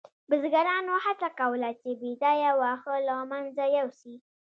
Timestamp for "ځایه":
2.21-2.51